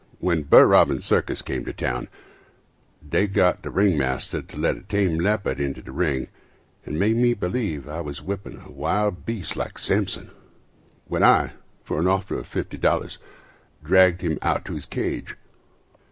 When 0.17 0.41
Burr 0.41 0.65
Robbins 0.65 1.05
circus 1.05 1.43
came 1.43 1.63
to 1.65 1.73
town 1.73 2.07
They 3.07 3.27
got 3.27 3.61
the 3.61 3.69
ring 3.69 3.99
master 3.99 4.41
to 4.41 4.57
let 4.57 4.75
a 4.77 4.81
tame 4.81 5.19
leopard 5.19 5.59
Into 5.59 5.83
the 5.83 5.91
ring, 5.91 6.25
and 6.87 6.97
made 6.97 7.17
me 7.17 7.35
believe 7.35 7.87
I 7.87 8.01
was 8.01 8.19
whipping 8.19 8.63
a 8.65 8.71
wild 8.71 9.27
beast 9.27 9.55
like 9.55 9.77
Samson 9.77 10.31
When 11.05 11.21
I, 11.21 11.51
for 11.83 11.99
an 11.99 12.07
offer 12.07 12.39
of 12.39 12.47
fifty 12.47 12.77
dollars, 12.79 13.19
Dragged 13.83 14.21
him 14.21 14.39
out 14.41 14.65
to 14.65 14.73
his 14.73 14.87
cage. 14.87 15.35